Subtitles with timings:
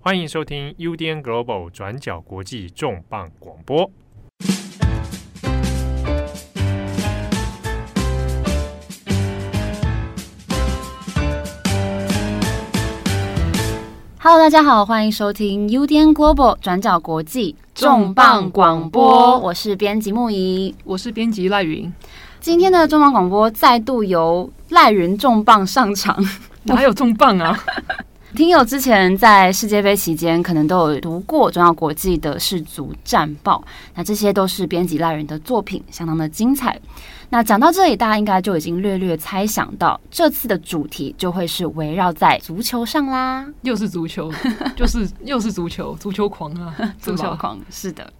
[0.00, 3.90] 欢迎收听 UDN Global 转角国际重磅广播。
[14.20, 19.36] Hello，大家好，欢迎收听 UDN Global 转角国际重磅广播。
[19.40, 21.92] 我是编辑木仪，我是编辑赖云。
[22.38, 26.24] 今天的重磅广播再度由赖云重磅上场，
[26.62, 27.58] 哪有重磅啊？
[28.34, 36.78] 听友之前在世界杯期间可能都有读过中央国际的世足战报，那这些都是编辑赖人的作品，相当的精彩。
[37.30, 44.30] 那讲到这里，大家应该就已经略略猜想到，这次的主题就会是围绕在足球上啦，又是足球，
[44.76, 48.12] 就是又是足球，足球狂啊， 足球狂，是的。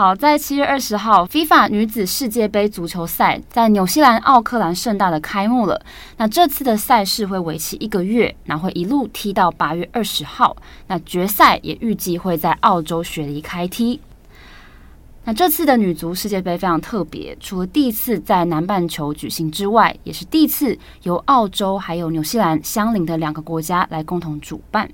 [0.00, 5.78] 好，在七月二十号，FIFA 女子世界杯足球赛在纽西兰奥克兰盛大的开幕了。
[6.16, 10.56] 那这次的赛事会为期一个月，然后会一路踢到八月二十号。
[10.86, 14.00] 那决赛也预计会在澳洲雪梨开踢。
[15.24, 24.90] 那这次的女足世界杯非常特别，除了第一次在南半球举行之外，也是第一次由澳洲还有纽西兰相邻的两个国家来共同主办。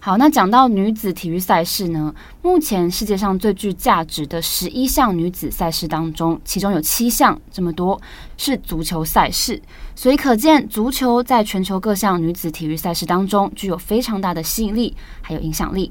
[0.00, 8.00] 好，那讲到女子体育赛事呢，目前世界上最具价值的十一项女子赛事当中，其中有七项这么多
[8.36, 9.60] 是足球赛事，
[9.96, 15.90] 所以可见足球在全球各项女子体育赛事当中具有非常大的吸引力，还有影响力。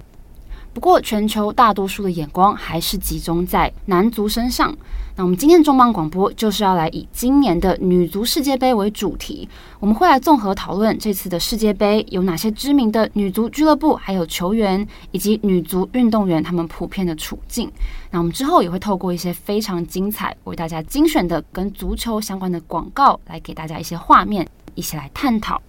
[0.77, 4.71] 不过，全球大多数的眼光还是集中在男足身上。
[5.15, 17.71] 那我们今天的重磅广播就是要来以今年的女足世界杯为主题，我们会来综合讨论这次的世界杯有哪些知名的女足俱乐部，还有球员以及女足运动员他们普遍的处境。
[18.11, 25.59] 那我们之后也会透过一些非常精彩为大家精选的跟足球相关的广告，来给大家一些画面，一起来探讨。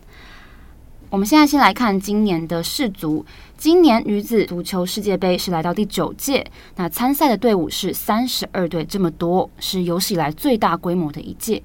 [1.11, 3.25] 我们现在先来看今年的世足。
[3.57, 11.63] 今年女子足球世界杯是来到第九届，那参赛的队伍是三十二队，这么多是有史以来最大规模的一届。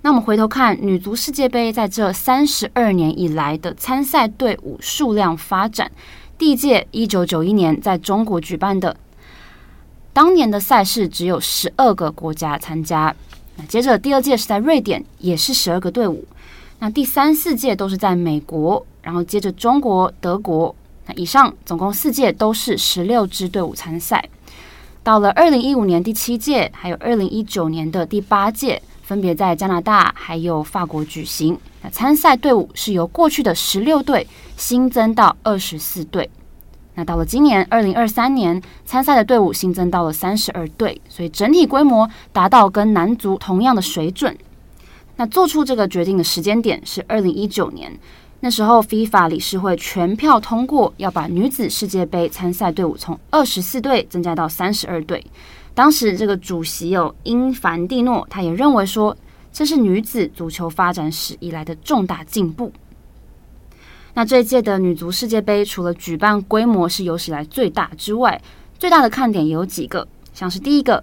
[0.00, 5.92] 那我们回头看女足世界杯在这三十二年以来的参赛队伍数量发展，
[6.38, 8.96] 第一届一九九一年在中国举办的，
[10.14, 13.14] 当年的赛事只有十二个国家参加。
[13.56, 16.24] 那接着第二届是在瑞典，也是十二个队伍。
[16.82, 20.74] 那第三四届都是在美国，然后接着中国、德国。
[21.06, 24.28] 那以上总共四届都是十六支队伍参赛。
[25.04, 31.56] 到了二零一五年第七届，还有二零一九年的第八届，分别在加拿大还有法国举行。
[31.82, 34.26] 那参赛队伍是由过去的十六队
[34.56, 36.28] 新增到二十四队。
[36.96, 44.36] 那到了今年二零二三年，参赛的队伍新增到了三十二队，所以整体规模达到跟男足同样的水准。
[45.16, 47.92] 那做出这个决定的时间点是二零一九年，
[48.40, 55.24] 那时候 FIFA 理事会全票通过要把女子世界杯参赛队伍从二十四队增加到三十二队。
[55.74, 59.16] 当时这个主席有英凡蒂诺，他也认为说，
[59.52, 62.72] 这是女子足球发展史以来的重大进步。
[64.14, 68.40] 那这一届的女足世界杯除了举办规模是有史以来最大之外，
[68.78, 71.02] 最大的看点有几个，像是第一个，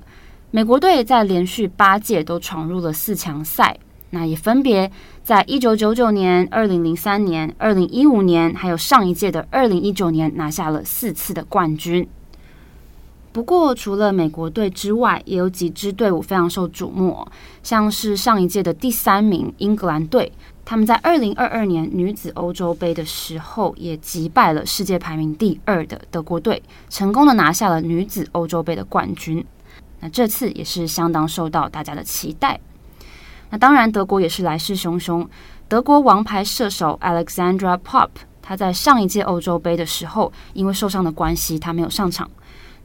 [0.51, 3.77] 美国队在连续八届都闯入了四强赛。
[4.11, 4.91] 那也分别
[5.23, 12.07] 在一九九九年、二零零三年、二零一五年，还有上一届的二零一九年，拿下了四次的冠军。
[13.31, 17.25] 不过，除了美国队之外，也有几支队伍非常受瞩目，
[17.61, 20.31] 像是上一届的第三名英格兰队，
[20.65, 29.45] 他们在二零二二年女子欧洲杯的时候，也击败了世界排名第二的德国队，成功的拿下了女子欧洲杯的冠军。
[29.99, 32.59] 那这次也是相当受到大家的期待。
[33.49, 35.27] 那当然，德国也是来势汹汹。
[35.67, 38.09] 德国王牌射手 Alexandra Popp，
[38.41, 42.29] 他在上一届欧洲杯的时候，因为受伤的关系，他没有上场。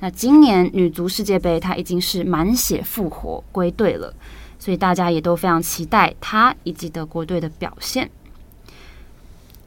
[0.00, 4.12] 那今年女足世界杯，他已经是满血复活归队了，
[4.58, 8.10] 所以大家也都非常期待他以及德国队的表现。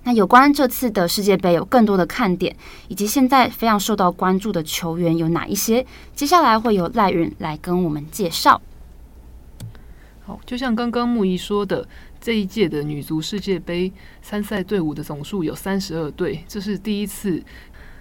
[0.04, 2.56] 那有关这次的世界杯，有更多的看点，
[2.88, 5.86] 以及现在非常受到关注的球员有哪一些？
[6.16, 8.62] 接下来会由赖云来跟我们介绍。
[10.28, 11.88] 好，就像刚刚木仪说的，
[12.20, 13.90] 这一届的女足世界杯
[14.22, 17.42] 参赛队伍的总数有三十二队，这是第一次。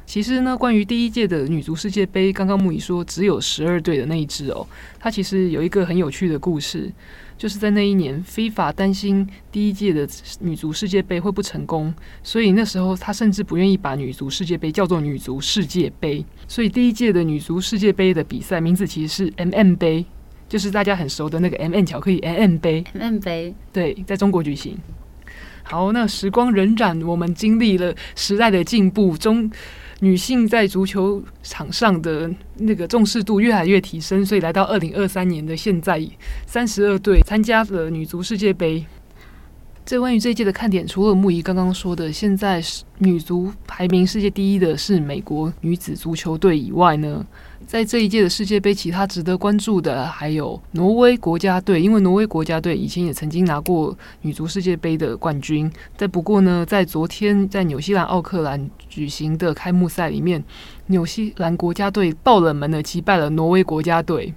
[0.04, 4.66] 其实呢，关于第一届的女足世界杯，刚刚木仪说只有十二队的那一支哦，
[4.98, 6.92] 它其实有一个很有趣的故事，
[7.38, 10.08] 就是在那一年，FIFA 担心第一届的
[10.40, 11.94] 女足世界杯会不成功，
[12.24, 20.06] 所以那时候他甚至不愿意把女足世界杯叫做女足世界杯，所以第一届的女足世界杯的比赛名字其实是 MM 杯。
[20.48, 24.78] 就是大家很熟的那个 M N 巧克力 M N 杯，M N 杯，对，在中国举行。
[25.62, 29.50] 好，那时光荏苒，我们经历了时代的进步中，
[29.98, 36.00] 女性在足球场上的那个重视度越来越提升，所以来到二零二三年的现在，
[36.46, 38.86] 三十二队参加了女足世界杯。
[39.84, 42.62] 这关于这一届的看点，除了木仪刚刚说的，现在
[42.98, 47.24] 女足排名世界第一的是美国女子足球队以外呢，
[47.66, 55.70] 在这一届的世界杯，其他值得关注的还有挪威国家队，因为挪威国家队以前也曾经拿过女足世界杯的冠军。
[55.96, 60.42] 但不过呢，在昨天在纽西兰奥克兰举行的开幕赛里面，
[60.86, 64.32] 纽西兰国家队爆冷门的击败了挪威国家队。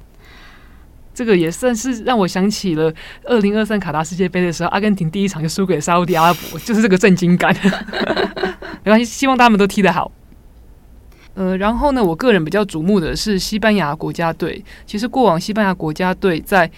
[1.13, 2.91] 这个也算是让我想起了
[3.25, 7.55] 二零二三卡达世界杯的时候，阿根廷第一场就输给沙乌地阿拉伯，就是这个震惊感。
[8.83, 10.11] 没关系，希望他们都踢得好。
[11.39, 14.61] 呃，然后呢，我个人比较瞩目的是西班牙国家队。
[14.85, 16.69] 其实过往西班牙国家队在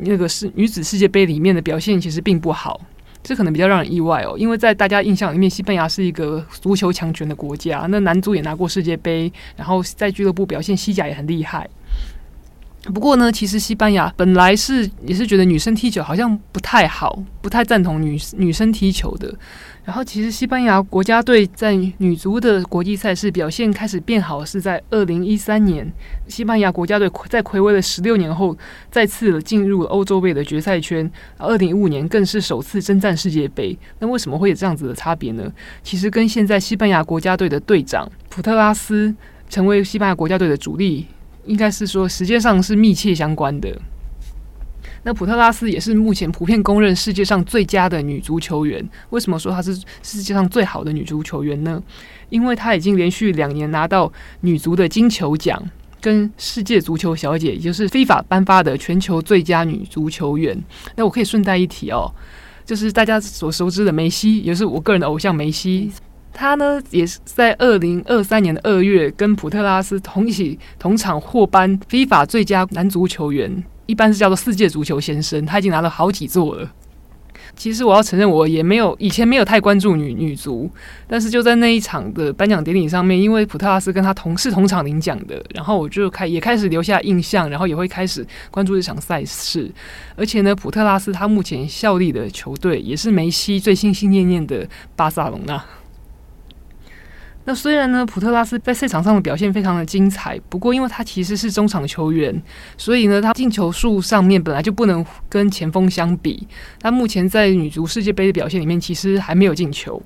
[0.00, 2.78] 那个是女子世界杯里面的表现其实并不好，
[3.22, 4.36] 这可能比较让人意外哦。
[4.36, 11.66] 因为在大家印象里面，西班牙是一个足球强权的国家，那男足也拿过世界杯，然后在俱乐部表现，西甲也很厉害。
[12.92, 19.34] 不过呢，其实西班牙本来是也是觉得女生踢球好像不太好，不太赞同女女生踢球的。
[19.84, 25.86] 然后其实西班牙国家队在女足的国际赛事表现开始变好，是在二零一三年，
[26.26, 28.56] 西班牙国家队在睽违了十六年后
[28.90, 31.08] 再次进入欧洲杯的决赛圈。
[31.36, 33.78] 二零一五年更是首次征战世界杯。
[33.98, 35.52] 那为什么会有这样子的差别呢？
[35.82, 39.14] 其实跟现在西班牙国家队的队长普特拉斯
[39.50, 41.06] 成为西班牙国家队的主力。
[41.44, 43.78] 应该是说，时间上是密切相关的。
[45.04, 48.86] 那普特拉斯也是目前普遍公认世界上最佳的女足球员。
[49.10, 51.80] 为什么说她是世界上最好的女足球员呢？
[52.30, 55.62] 因为她已经连续两年拿到女足的金球奖，
[56.00, 60.58] 跟世界足球小姐，也就是非法颁发的全球最佳女足球员。
[60.96, 62.10] 那我可以顺带一提哦，
[62.64, 65.92] 就是大家所熟知的梅西，也是我个人的偶像梅西。
[66.32, 75.44] 他呢，也是在二零二三年的二月，跟普特拉斯同一起同场获颁 FIFA 最佳男足球员，一般是叫做世界足球先生。
[75.46, 76.70] 他已经拿了好几座了。
[77.56, 80.68] 其实我要承认，我也没有以前没有太关注女女足，
[81.06, 89.70] 但是就在那一场的颁奖典礼上面，因为普特拉斯跟他同是同场领奖的，然后我就开也开始留下印象，然后也会开始关注这场赛事。
[90.16, 95.62] 而且呢，普特拉斯他目前效力的球队也是梅西最心心念念的巴塞隆纳。
[97.46, 102.42] 那虽然呢，普特拉斯在赛场上的表现非常的精彩，不过因为他其实是中场球员，
[102.78, 106.48] 所以呢，他进球数上面本来就不能跟前锋相比。
[106.80, 110.02] 他目前在女足世界杯的表现里面，其实还没有进球。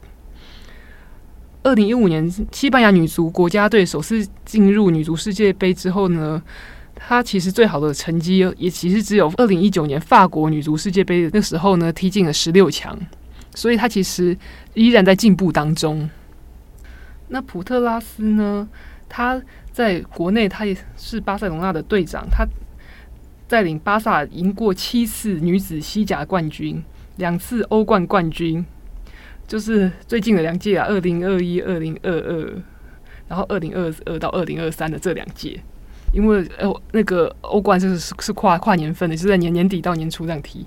[1.62, 6.43] 二零一五年西班牙女足国家队首次进入女足世界杯之后呢，
[6.96, 12.99] 他其实最好的成绩也其实只有二零一九年法国女足世界杯那时候呢，踢进了十六强，
[13.55, 14.37] 所以他其实
[14.75, 16.11] 依然在进步当中。
[17.29, 18.69] 那普特拉斯呢？
[19.09, 19.41] 他
[19.73, 22.27] 在国内，他也是巴塞隆纳的队长。
[22.31, 22.47] 他
[23.47, 26.85] 带领巴萨赢过七次女子西甲冠军，
[27.17, 28.63] 两次欧冠冠军，
[29.47, 32.63] 就是最近的两届啊，二零二一、二零二二，
[33.29, 35.59] 然后二零二二到二零二三的这两届。
[36.13, 40.67] 因为哦，那个欧冠就是是跨跨年份的，就是在年年底到年初这样踢。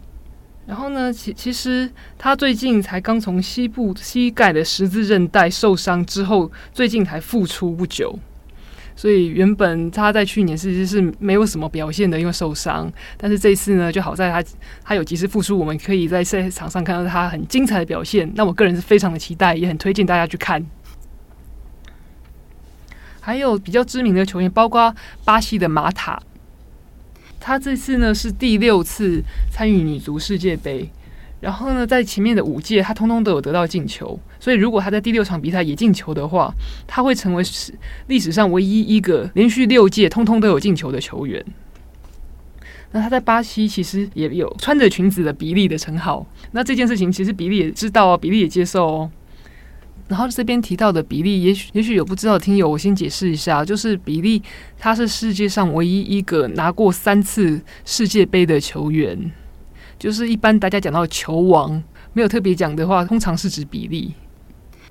[0.68, 8.18] 然后呢，其其实他最近才刚从膝部膝盖的十字韧带受伤之后，最近才复出不久，
[8.96, 12.90] 所以原本他在去年其实是没有什么表现的，因为受伤。
[13.18, 14.50] 但是这次呢，就好在他
[14.84, 18.32] 他有及时复出，我们可以在赛场上看到他很精彩的表现。
[18.36, 20.64] 那我个人是非常的期待，也很推荐大家去看。
[23.20, 26.22] 还有比较知名的球员，包括巴西的马塔。
[27.42, 29.22] 她这次呢是第六次
[29.52, 30.88] 参与女足世界杯，
[31.40, 36.54] 然后呢，在前面的五届她通通都有得到进球，所以如果她在第六场比赛也进球的话，
[36.86, 37.74] 她会成为史
[38.08, 41.44] 历史上唯一一个连续六届通通都有进球的球员。
[42.92, 49.12] 那她在巴西其实也有穿着裙子的比利的称号，那这件事情其实比利也知道哦，比利也接受哦。
[50.12, 54.44] 然后这边提到的比利，也许也许有不知道的听友，我先解释一下，就是比利
[54.78, 59.32] 他是世界上唯一一个拿过三次世界杯的球员，
[59.98, 64.14] 就是一般大家讲到球王，没有特别讲的话，通常是指比利。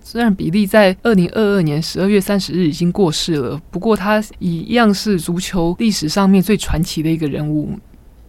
[0.03, 7.79] 虽然比利在二零二二年十二月三十日已经过世了，不过他一样是足球历史上面最传奇的一个人物。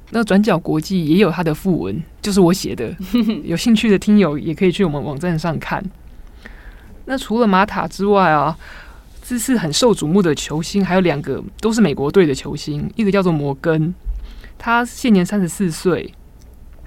[0.09, 2.93] 那转角国际也有他的訃闻，就是我写的，
[3.45, 5.81] 有兴趣的听友也可以去我们网站上看。
[7.11, 8.57] 那除了马塔之外啊，
[9.21, 12.89] 这次很受瞩目的球星还有两个，都是美国队的球星。
[12.95, 13.93] 一个叫做摩根，
[14.57, 16.09] 他现年三十四岁，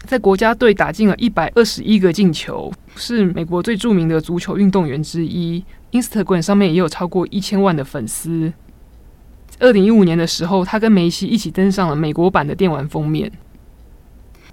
[0.07, 5.63] 在国家队打进了一百二十一个进球，是美国最著名的足球运动员之一。
[5.93, 8.51] Instagram 上面也有超过一千万的粉丝。
[9.59, 13.31] 二零一五年的时候，他跟梅西一起登上了美国版的电玩封面。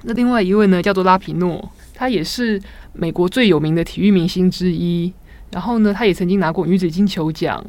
[0.02, 2.62] 那另外一位呢，叫做拉皮诺，他也是
[2.92, 5.14] 美国最有名的体育明星之一。
[5.52, 7.64] 然后呢，他也曾经拿过女子金球奖。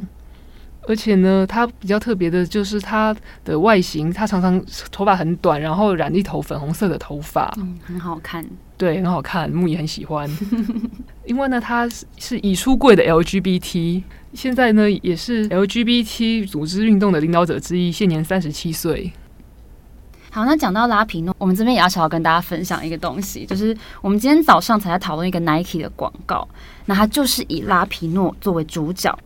[0.88, 4.60] 而且呢，他比较特别的就是他的外形，他常常
[4.90, 8.44] 头发很短，然后染一头粉红色的头发，嗯，很好看。
[8.76, 10.28] 对，很好看，木也很喜欢。
[11.24, 14.02] 因为呢，他是已出柜的 LGBT，
[14.34, 19.12] 现在呢也是 LGBT 组织运动的领导者之一，现年三十七岁。
[20.32, 26.48] 好，那讲到拉皮诺，我们这边也要想要跟大家分享一个东西，就是我们今天早上才在讨论一个 Nike 的广告，
[26.86, 29.16] 那它就是以拉皮诺作为主角。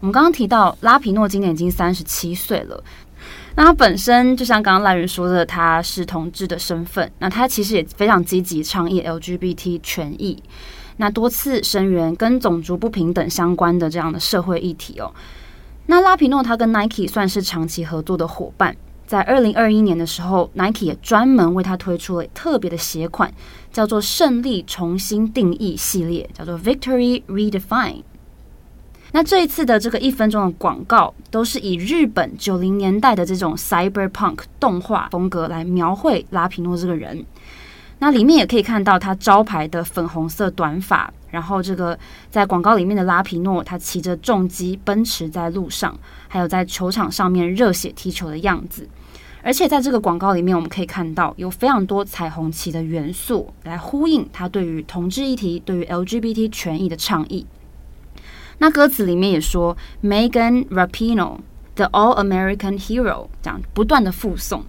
[0.00, 2.82] 我们刚刚提到拉皮诺今年已经三十七岁了，
[3.54, 10.42] 那他本身就像刚刚赖人说的，他是同志的身份，那他其实也非常积极倡议 LGBT 权益，
[10.96, 15.14] 那多次声援跟种族不平等相关的这样的社会议题哦。
[15.86, 18.76] 那拉皮诺他跟 Nike 算是长期合作的伙伴，
[19.12, 23.30] 在二零二一年的时候，Nike 也专门为他推出了特别的鞋款，
[23.70, 28.04] 叫做“胜利重新定义”系列，叫做 Victory Redefine。
[29.12, 37.22] 那这一次的这个一分钟的广告，都是以日本九零年代的这种 cyberpunk 动画风格来描绘拉皮诺这个人。
[37.98, 41.98] 那里面也可以看到他招牌的粉红色短发，然后这个
[42.30, 45.94] 在广告里面的拉皮诺，他骑着重机奔驰在路上，
[46.28, 48.88] 还有在球场上面热血踢球的样子。
[49.42, 57.44] 而且在这个广告里面，我们可以看到有非常多彩虹旗的元素来呼应他对于同志议题、对于 LGBT 权益的倡议。
[58.58, 64.64] 那歌词里面也说，Megan Rapinoe，the All-American Hero，这样不断的附送。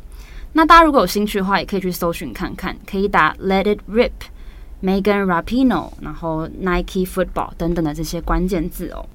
[0.53, 9.05] 那大家如果有兴趣的话，也可以去搜寻看看，可以打 Let It Rip，Megan Rapinoe，然后 Nike Football 等等的这些关键字哦。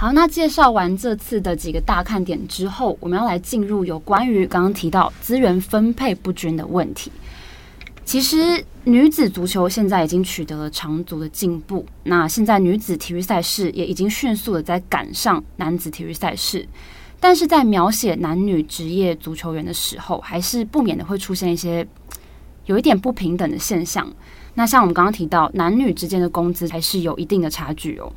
[0.00, 7.10] 好，那介绍完这次的几个大看点之后，我们要来进入有关于刚刚提到资源分配不均的问题。
[8.04, 16.64] 其实女子足球现在已经取得了长足的进步，那现在女子体育赛事也已经迅速的在赶上男子体育赛事，
[17.18, 21.84] 但是在描写男女职业足球员的时候，还是不免的会出现一些
[22.66, 24.08] 有一点不平等的现象。
[24.54, 28.12] 那像我们刚刚提到，男女之间的工资还是有一定的差距哦。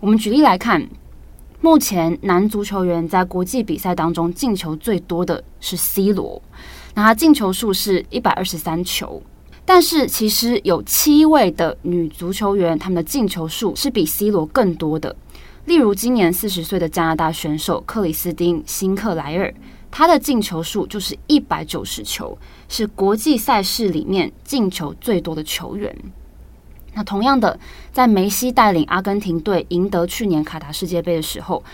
[0.00, 0.88] 我们举例来看，
[1.62, 6.40] 目前男足球员在国际比赛当中进球最多的是 C 罗。
[6.94, 9.22] 那他进球数是一百二十三球，
[9.64, 15.14] 但是其实有七位的女足球员，她们的进球数是比 C 罗更多的。
[15.66, 19.54] 例如，今年四十岁的加拿大选手克里斯汀·辛克莱尔，
[19.90, 22.36] 她的进球数就是一百九十球，
[22.68, 25.94] 是国际赛事里面进球最多的球员。
[27.00, 27.58] 那同样的，
[27.90, 31.64] 在梅西带领阿根廷队赢得去年卡达世界杯的时候，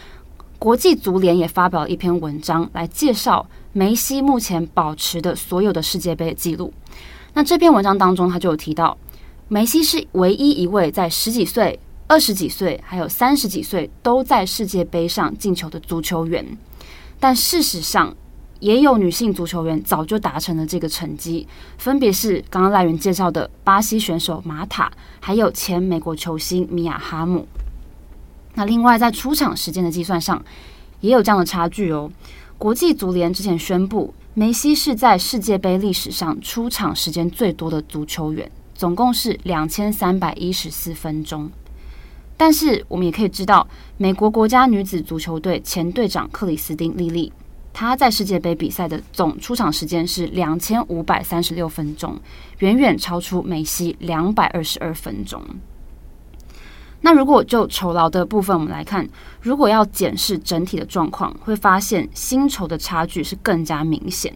[0.56, 3.44] 国际足联也发表了一篇文章来介绍。
[3.72, 6.72] 梅西目前保持的所有的世界杯记录，
[7.34, 8.96] 那这篇文章当中他就有提到，
[9.48, 16.56] 梅西是唯一一位在十几岁、二十几岁还有三十几岁都在世界杯上进球的足球员。
[17.18, 18.14] 但事实上，
[18.60, 21.46] 也有女性足球员早就达成了这个成绩，
[21.78, 27.46] 分别是刚刚赖源介绍的巴西选手马塔，还有前美国球星米亚哈姆。
[28.54, 30.42] 那另外在出场时间的计算上，
[31.00, 32.10] 也有这样的差距哦。
[32.56, 41.50] 国际足联之前宣布，梅西是在世界杯历史上出场时间最多的足球员，总共是两千三百一十四分钟。
[42.38, 43.66] 但是我们也可以知道，
[43.98, 47.32] 美国国家女子足球队前队长克里斯汀·莉莉，
[47.78, 52.18] 她在世界杯比赛的总出场时间是两千五百三十六分钟，
[52.60, 55.42] 远远超出梅西两百二十二分钟。
[57.02, 59.06] 那如果就酬劳的部分，我们来看，
[59.42, 64.34] 如果要检视整体的状况，会发现薪酬的差距是更加明显。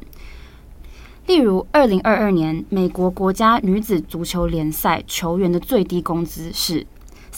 [1.26, 6.87] 例如，二零二二年美国国家女子足球联赛球员的最低工资是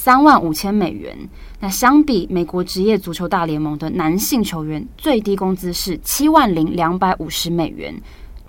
[0.04, 1.16] 三万五千美元，
[1.60, 7.94] 那相比美国职业足球大联盟的男性球员最低工资是七万零两百五十美元，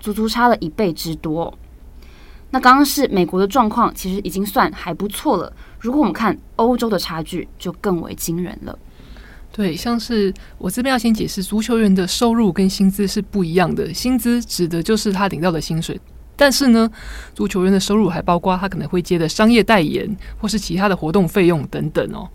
[0.00, 1.56] 足足差了一倍之多。
[2.50, 5.52] 那刚刚是美国的状况，其实已经算还不错了。
[5.78, 8.76] 如果我们看欧洲的差距，就更为惊人了。
[9.52, 13.94] 对，像是我这边要先解释，足球员的收入跟薪资是不一样的。
[13.94, 16.00] 薪资指的就是他领到的薪水，
[16.36, 16.90] 但是呢，
[17.34, 22.28] 足球员的收入还包括他可能会接的商业代言或是其他的活动费用等等哦。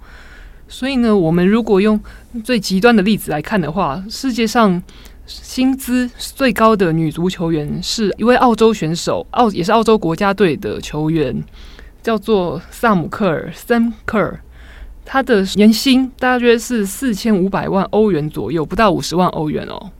[0.67, 1.99] 所以呢，我们如果用
[2.43, 4.81] 最极端的例子来看的话，世界上
[5.25, 11.43] 薪资最高的女足球员是一位澳洲选手，澳也是澳洲国家队的球员，
[12.01, 14.37] 叫做萨姆克尔 （Sam Kerr）。
[15.05, 19.91] 他的年薪大约是四千五百万欧元左右，不到五十万欧元哦。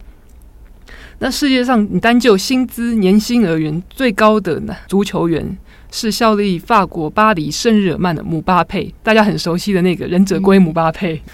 [1.22, 5.58] 那世界上你单就薪资年薪而言，最高的男足球员
[5.92, 11.16] 是效力法国巴黎圣日耳曼的姆巴佩，大家很熟悉的那个忍者龟姆巴佩。
[11.16, 11.32] 嗯、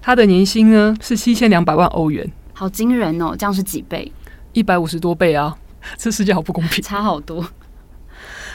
[0.00, 3.36] 他的年薪呢是七千两百万欧元，好惊人哦！
[3.38, 4.10] 这样是几倍？
[4.54, 5.56] 一百五十多倍啊！
[5.96, 7.46] 这世界好不公平，差好多。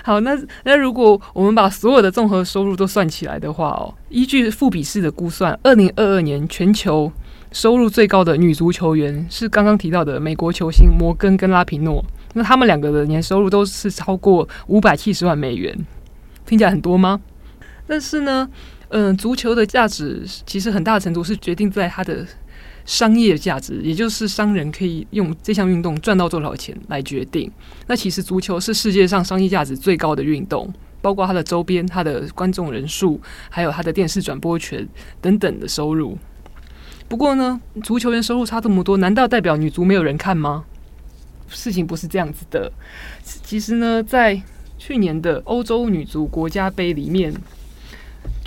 [0.04, 7.10] 好，那那如果我们把所有的综合收入都算起来的话哦，依据富比士的估算，二零二二年全球。
[7.52, 15.76] 收入最高的女足球员是刚刚提到的美国球星摩根跟拉皮诺，那他们两个的年收入都是超过五百七十万美元，
[16.46, 17.20] 听起来很多吗？
[17.88, 18.48] 但是呢，
[18.90, 22.28] 嗯、足球的价值其实很大程度是决定在它的
[22.86, 27.52] 商业价值，也就是商人可以用这项运动赚到多少钱来决定。
[27.88, 34.88] 那其实足球是世界上商业价值最高的运动，包括它的周边、它的观众人数，还有它的电视转播权
[35.22, 36.18] 等等的收入。
[37.08, 40.66] 不过呢，足球员收入差这么多，难道代表女足没有人看吗？
[41.48, 42.70] 事情不是这样子的。
[43.24, 44.42] 其实呢，在
[44.78, 47.34] 去年的欧洲女足国家杯里面，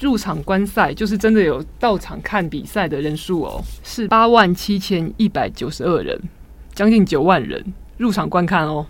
[0.02, 6.20] 入场观赛就是真的有到场看比赛的人数哦，是八万七千一百九十二人，
[6.74, 8.86] 将近九万人入场观看哦。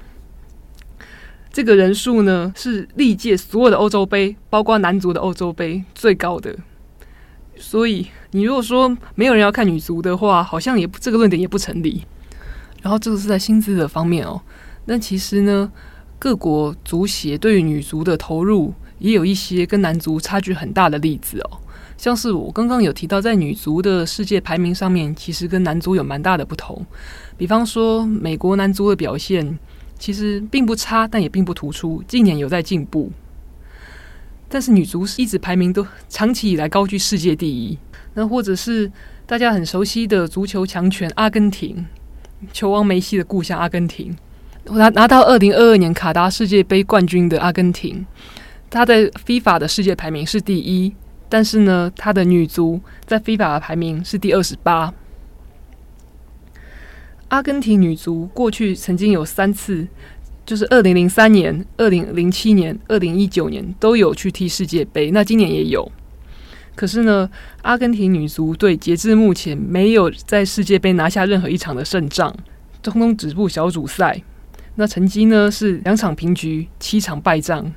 [1.52, 6.56] 这个人数呢，是历届所有的欧洲杯，包括男足的欧洲杯最高的。
[7.60, 12.02] 所以，你如果说没有人要看女足的话，好像也这个论点也不成立。
[12.80, 14.40] 然后，这个是在薪资的方面哦。
[14.86, 15.70] 那其实呢，
[16.18, 21.60] 各国足协对于女足的投入也有一些跟男足差距很大的例子哦。
[21.98, 26.84] 像是我刚刚有提到，在女足的世界排名上面，其实跟男足有蛮大的不同。
[27.36, 29.58] 比方说，美国男足的表现
[29.98, 33.12] 其实并不差，但也并不突出，近年有在进步。
[34.52, 37.78] 但是女足一直排名都长期以来高居世界第一，
[38.14, 38.90] 那或者是
[39.24, 41.86] 大家很熟悉的足球强权阿根廷，
[42.52, 44.16] 球王梅西的故乡阿根廷，
[44.64, 48.04] 拿拿到二零二二年卡达世界杯冠军的阿根廷，
[48.68, 50.92] 他在 FIFA 的世界排名是第一，
[51.28, 54.92] 但是呢，他的女足在 FIFA 的排名是第二十八。
[57.28, 59.86] 阿根廷女足过去曾经有三次。
[60.50, 65.88] 就是二零零三年、二零零七年、二零一九年都有去踢世界杯，那今年也有。
[66.74, 67.30] 可是呢，
[67.62, 72.36] 阿根廷女足队截至目前没有在世界杯拿下任何一场的胜仗，
[72.82, 74.20] 通通止步小组赛。
[74.74, 77.72] 那成绩呢是两场平局，七场败仗。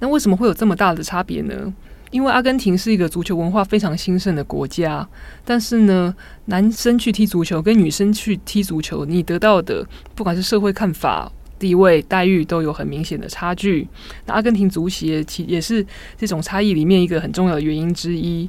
[0.00, 1.72] 那为什么会有这么大的差别呢？
[2.16, 5.06] 因为阿根廷是一个足球文化非常兴盛的国家，
[5.44, 6.14] 但是呢，
[6.46, 13.86] 男生去踢足球跟女生去踢足球，你得到的不管是社会看法、地位、待遇都有很明显的差距。
[14.24, 15.84] 那阿根廷足协其也是
[16.16, 18.48] 这种差异里面一个很重要的原因之一。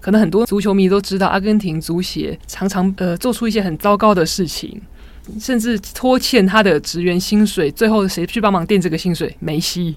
[0.00, 4.80] 可能很多足球迷都知道，阿根廷足协常常呃做出一些很糟糕的事情，
[5.38, 9.36] 甚至拖欠他的职员薪水，最后谁去帮忙垫这个薪水？
[9.40, 9.96] 梅西。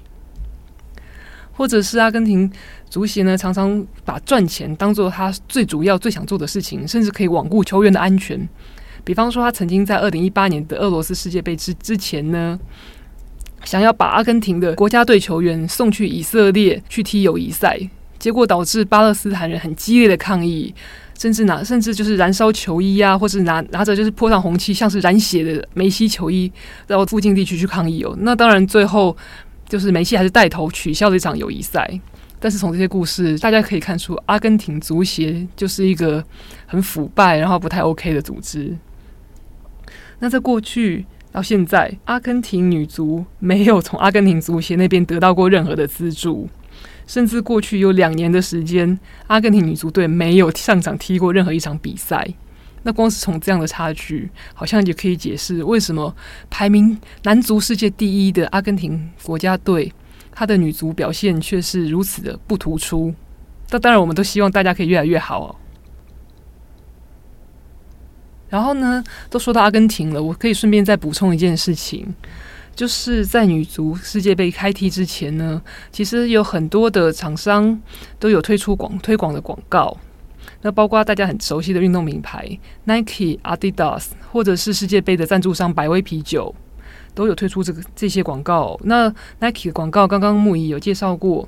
[1.55, 2.51] 或者是阿根廷
[2.89, 8.49] 足协呢，常常把赚钱当做他最主要、最想做的事情，甚至可以罔顾球员的安全。
[9.03, 12.59] 比方说，他曾经在二零一八年的俄罗斯世界杯之之前呢，
[13.63, 17.79] 想要把阿根廷的国家队球员送去以色列去踢友谊赛，
[18.17, 20.73] 结果导致巴勒斯坦人很激烈的抗议，
[21.19, 26.51] 甚至拿甚至就是燃烧球衣啊，或是拿拿着就是泼上红漆，像是染血的梅西球衣
[26.87, 28.15] 到附近地区去抗议哦。
[28.19, 29.15] 那当然最后。
[29.73, 31.99] 就是梅西还是带头取消了一场友谊赛，
[32.39, 36.23] 但是从这些故事，大家可以看出，阿根廷足协就是一个
[36.67, 38.77] 很腐败，然后不太 OK 的组织。
[40.19, 46.47] 那在过去到现在，阿根廷女足没有从阿根廷足协那边得到过任何的资助，
[47.07, 52.27] 甚至过去有两年的时间，阿根廷女足队没有上场踢过任何一场比赛。
[52.83, 56.13] 那光是从这样的差距，好像也可以解释为什么
[56.49, 59.91] 排名男足世界第一的阿根廷国家队，
[60.31, 63.13] 他的女足表现却是如此的不突出。
[63.71, 65.55] 那当然，我们都希望大家可以越来越好哦。
[68.49, 72.13] 然后呢，都说到阿根廷了，我可以顺便再补充一件事情，
[72.75, 75.59] 就是在女足世界杯开踢之前呢，
[75.91, 77.81] 其实有很多的厂商
[78.19, 79.97] 都有推出广推广的广告。
[80.63, 86.55] 那包括大家很熟悉的运动名牌 Nike、Adidas，或者是世界杯的赞助商百威啤酒，
[87.13, 88.79] 都有推出这个这些广告。
[88.83, 89.07] 那
[89.39, 91.47] Nike 的广告刚刚木仪有介绍过，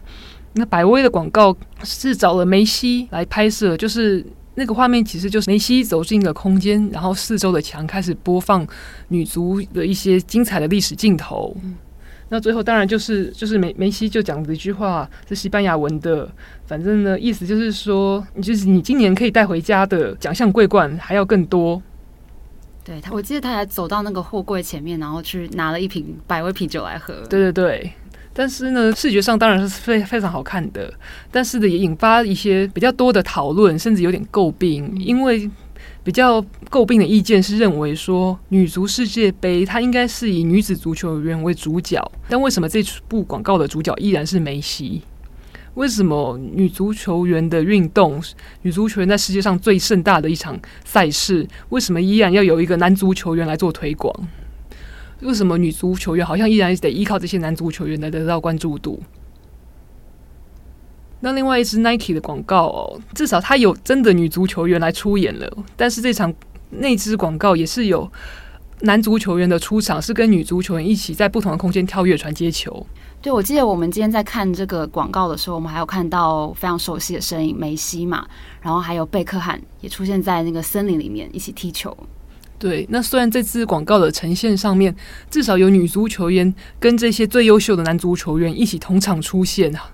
[0.54, 4.26] 那百威的广告是找了梅西来拍摄，就是
[4.56, 8.68] 那个画面其实就是梅西走进了空间，然后四周的墙开始播放
[9.08, 11.56] 女足的一些精彩的历史镜头。
[12.30, 16.28] 那最后当然就是就是梅梅西就讲了一句话，是西班牙文的，
[16.66, 21.82] 反正呢意思就是说，你就是你今年可以带回家的奖项桂冠还要更多。
[22.84, 27.14] 对他，我记得他还走到那个货柜前面，然后去拿了一瓶百威啤酒来喝。
[27.30, 27.92] 对对对。
[28.38, 30.94] 但是呢，视觉上当然是非非常好看的，
[31.32, 34.94] 但是呢，也引发一些比较多的讨论，甚至有点诟病。
[35.00, 35.50] 因为
[36.06, 36.40] 比较
[36.70, 45.02] 诟病的意见是认为说，女足世界杯它应该是以女子足球员为主角，但为什么这部广告的主角依然是梅西？
[45.74, 48.22] 为什么女足球员的运动，
[48.62, 54.16] 女足球员在世界上最盛大的一场赛事，为什么依然要有一个男足球员来做推广？
[55.22, 59.02] 为什么女足球员好像依然得依靠这些男足球员来得到关注度？
[61.22, 65.52] 那另外一支 Nike 的广告哦，至少它有真的女足球员来出演了。
[65.76, 66.34] 但是这场
[66.70, 68.12] 那支广告也是有
[68.82, 72.86] 男足球员的出场，是跟女足球员一起在不同的空间跳跃传接球。
[73.22, 78.28] 对，我记得我们今天在看这个广告的时候，我们还有看到非常熟悉的身影，梅西嘛，
[78.62, 81.96] 然后还有贝克汉也出现在那个森林里面一起踢球。
[82.60, 84.96] 对，那虽然这支广告的呈现上面，
[85.32, 89.90] 至少有女足球员跟这些最优秀的男足球员一起同场出现啊，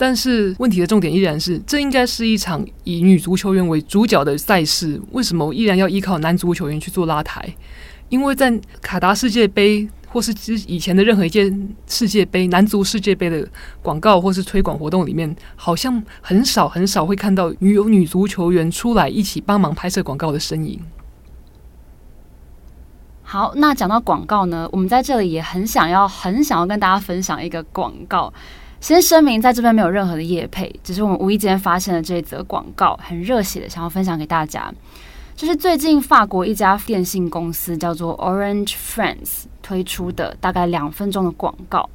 [0.00, 7.54] 但是问题的重点依然是，这应该是一场以女足球员为主角的赛事，为什么依然要依靠男足球员去做拉抬？
[8.08, 11.52] 因为在卡达世界杯或是之以前的任何一届
[11.86, 13.46] 世界杯、男足世界杯的
[13.82, 20.80] 广告或是推广活动里面，好像很少很少会看到女有女足球员出来一起帮忙拍摄广告的身影。
[23.20, 28.32] 好，那讲到广告呢，我们在这里也很想要、很想要跟大家分享一个广告。
[28.80, 34.72] 先声明，在这边没有任何的业配，只是我们无意间发现了这一则广告，很热血的想要分享给大家。
[35.36, 41.88] 就是最近法国一家电信公司叫做 Orange France 推出的大概两分钟的广告。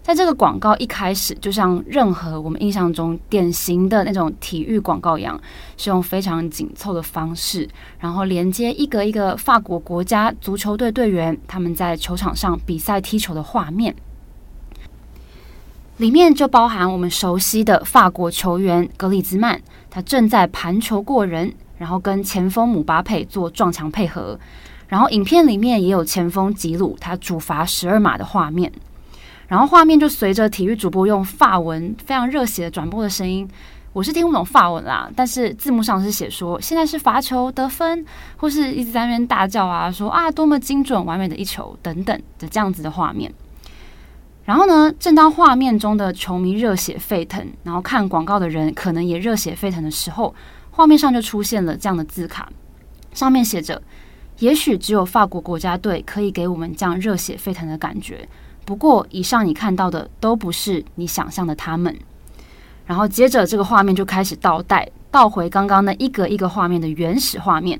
[0.00, 5.38] 在这个广告一开始，就像任何我们印象中典型的那种体育广告一样，
[5.76, 13.94] 是用非常紧凑的方式，然后连接一个一个法国国家足球队队员他们在球场上比赛踢球的画面，
[15.98, 24.38] 里面就包含我们熟悉的法国球员格里兹曼，他正在盘球过人，然后跟前锋姆巴佩做撞墙配合，
[24.86, 28.72] 然后影片里面也有前锋吉鲁他主罚十二码的画面。
[29.48, 33.48] 然后画面就随着体育主播用法文非常热血的转播的声音，
[33.92, 38.06] 我是听不懂法文啦，但是字幕上是写说现在是罚球得分，
[38.36, 43.32] 或是一直在那边大叫啊，说啊多么精准完美的一球等等的这样子的画面。
[44.48, 50.34] 然后呢，正当画面中的球迷热血沸腾，然后看广告的人可能也热血沸腾的时候，
[50.70, 52.50] 画面上就出现了这样的字卡，
[53.12, 53.82] 上面写着：
[54.38, 58.26] 也许只有法国国家队可以给我们这样热血沸腾的感觉。
[58.64, 61.94] 不过，以上你看到的都不是你想象的他们。
[62.86, 67.78] 然后接着这个画面就开始倒带，倒回刚刚那一格一个画面的原始画面。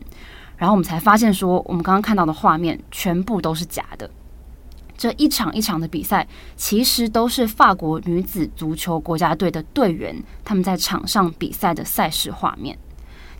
[0.59, 4.11] 然后我们才发现说，我们刚刚看到的画面全部都是假的。
[4.99, 12.77] 这一场一场的比赛，其实都是法国女子足球国家队的队员他们在场上比赛的赛事画面。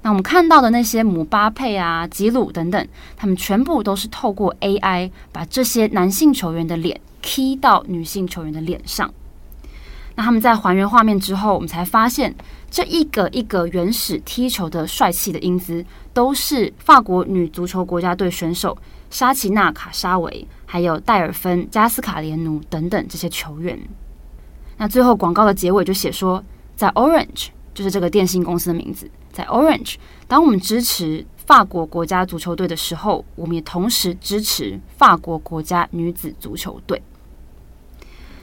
[0.01, 6.99] 那我们看到的那些姆巴佩啊、吉鲁等等，他们全部都是透过 AI 把这些男性球员的脸。
[7.21, 9.13] 踢到女性球员的脸上，
[10.15, 12.35] 那他们在还原画面之后，我们才发现
[12.71, 18.79] 这一个一个原始踢球的帅气的英姿，都是法国女足球国家队选手
[19.11, 23.77] 沙奇娜卡沙维，还有戴尔芬加斯卡连奴等等这些球员。
[24.77, 26.45] 那最后广告的结尾就写说，
[26.77, 29.95] 在 Orange 就是这个电信公司的名字，在 Orange，
[30.29, 31.27] 当我们支持。
[31.49, 37.03] 法国国家足球队的时候，我们也同时支持法国国家女子足球队。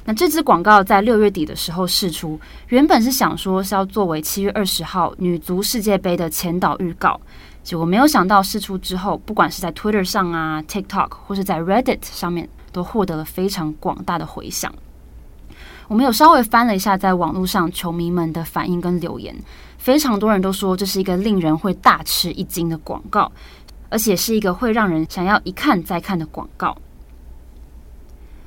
[0.05, 7.21] 那这支广告在六月底的时候释出，原本是想说是要作为七月二十号女足世界杯的前导预告，
[7.65, 14.71] 结果没有想到试出之后，不管是在 Twitter 上啊、TikTok 或是在 Reddit 上面，都获得了非常广大的回响。
[15.88, 19.36] 我们有稍微翻了一下在网络上球迷们的反应跟留言。
[19.80, 23.32] 非常多人都说这是一个令人会大吃一惊的广告，
[23.89, 26.78] 而且是一个会让人想要一看再看的广告。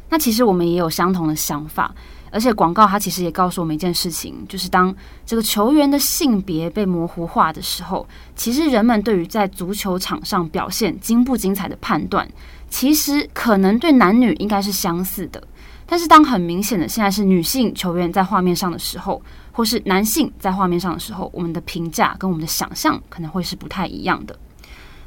[0.09, 1.93] 那其实我们也有相同的想法，
[2.31, 12.29] 而且广告它其实也告诉我们一件事情，就是当这个球员的性别被模糊化的时候，其实人们对于在足球场上表现精不精彩的判断，
[12.69, 15.43] 其实可能对男女应该是相似的。
[15.87, 24.39] 但是当很明显的现在是女性球员在画面上的时候，或是男性在画面上的时候，我们的评价跟我们的想象可能会是不太一样的。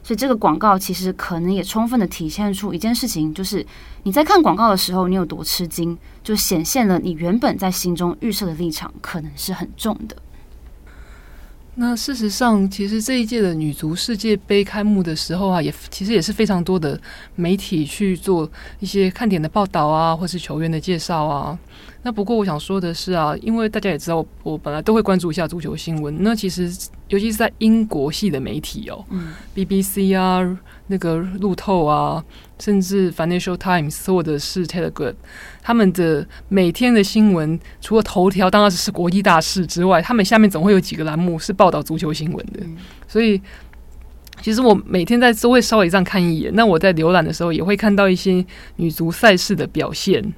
[0.04, 3.66] 所以这个广告其实可能也充分的体现出一件事情，就是
[4.04, 10.16] 你在看广告的时候，你有多吃惊，就显现了你原本在心中预设的立场可能是很重的。
[11.76, 17.00] 那事实上，其实这一届的女足世界杯开幕的时候啊，也其实也是非常多的
[17.36, 21.58] 媒体去做一些看点的报道啊，或是球员的介绍啊。
[22.04, 26.16] 那不过我想说的是啊，因为大家也知道，我本来都会关注一下足球新闻。
[26.22, 26.72] 那其实，
[27.10, 32.24] 尤其是在英国系的媒体哦，嗯，BBC 啊，那个路透啊，
[32.58, 35.14] 甚至 Financial Times 或者是 Telegraph，
[35.62, 42.62] 他们的每天的新闻，除了头条当然是国际大事之外，他们下面总会有几个栏目是报道足球新闻的。
[42.62, 43.40] 嗯、所以，
[44.42, 46.52] 其实我每天在都会稍微这样看一眼。
[46.56, 48.44] 那我在浏览的时候，也会看到一些
[48.78, 50.34] 女足赛事的表现。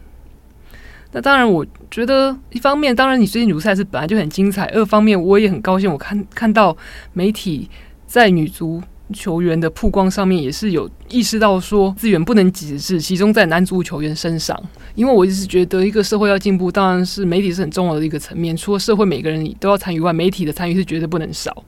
[1.16, 6.76] 那当然，我觉得一方面，当然你最近女足赛事本来就很精彩；二方面，我也很高兴，我看看到
[7.14, 7.70] 媒体
[8.08, 8.82] 在女足
[9.14, 14.60] 球员的曝光上面也是有意识到说资源不能只是集中在男足球员身上。
[14.96, 18.58] 因为我一直觉得，一个社会要进步，当然是媒体是很重要的一个层面。
[18.58, 21.64] 除了社会每个人都要参与外，媒体的参与是绝对不能少。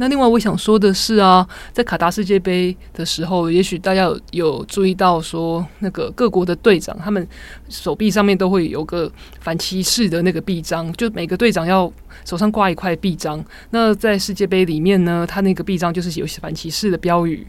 [0.00, 7.26] 那另外我想说的是啊，在卡达世界杯的时候，也许大家有注意到说，那个各国的队长他们
[7.68, 11.92] 手臂上面都会有个反歧视的那个臂章，就每个队长要
[12.24, 13.44] 手上挂一块臂章。
[13.70, 17.46] 那在世界杯里面呢，他那个臂章就是有反歧视的标语。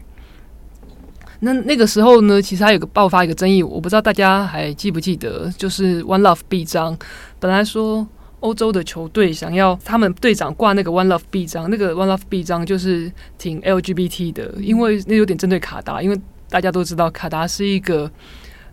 [1.38, 6.98] 那那个时候呢，其实还有个爆发一个争议，我不知道大家还记不记得，就是 One Love 臂章，
[7.38, 8.06] 本来说。
[8.40, 18.10] 欧洲的球队想要他们队长挂那个 One Love 臂章，那个 One Love 臂章就是挺 LGBT 的，因为那有点针对卡达，因为大家都知道卡达是一个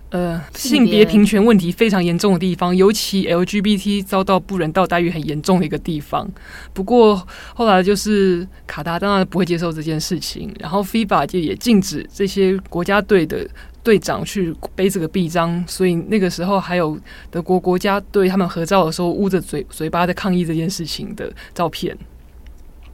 [0.10, 6.28] 呃性别平权问题非常严重的地方，尤其 LGBT 遭到不人道待遇很严重的一个地方。
[6.74, 13.48] 不过后来就是卡达当然不会接受这件事情，然后 FIBA 就也禁止这些国家队的。
[13.88, 17.00] 队长去背这个臂章，所以那个时候还有
[17.32, 21.98] 德国国家队他们合照的时候捂着嘴嘴巴在抗议这件事情的照片。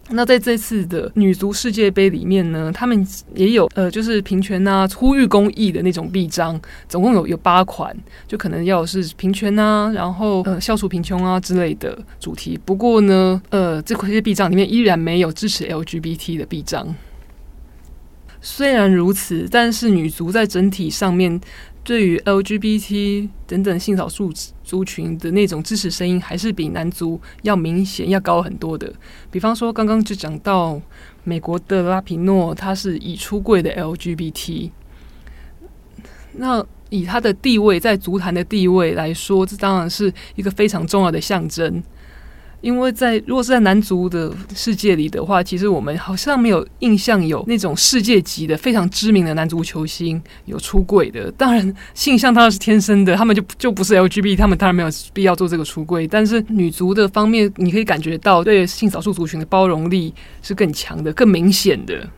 [0.10, 7.96] 那在这次的女足世界杯里面呢，他们也有呃，就是平权啊、呼吁公益的那种臂章，总共有有八款，
[8.28, 12.60] 就可能要是平权啊，然后呃消除贫穷啊之类的主题。
[12.64, 16.94] 不过呢，呃，这些臂章里面依然没有支持 LGBT 的臂章。
[18.46, 21.40] 虽然如此，但是女足在整体上面
[21.82, 24.34] 对于 LGBT 等等性少数
[24.66, 28.94] 族群的那种支持声音，还是比男足要明显要高很多的。
[29.32, 30.80] 比方说，刚刚就讲到
[31.24, 34.70] 美国的拉皮诺，他是已出柜的 LGBT，
[36.34, 41.82] 那以他的地位在足坛的地位来说，这当然是一个非常重要的象征。
[42.64, 51.30] 因为在如果是在男足的世界里的话，其实我们好像没有印象有那种世界级的非常知名的男足球星有出柜的。
[51.34, 56.08] 当然，性向当然是天生的，他们就就不是 LGB，他们当然没有必要做这个出柜。
[56.08, 62.10] 但是女足的方面，你可以感觉到对性少数族群的包容力是更强的、更明显的。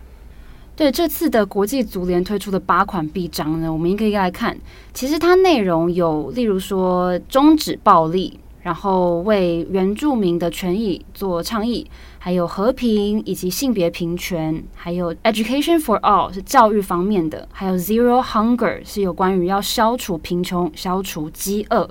[0.76, 4.56] 对这次的国际足联推出的八款臂章呢，我们一个一个来看。
[4.94, 8.40] 其实它内容有，例如说终止暴力。
[8.66, 21.88] 然后为原住民的权益做倡议，还有和平以及性别平权，还有 Education for All 是教育方面的，还有 Zero Hunger 是有关于要消除贫穷、消除饥饿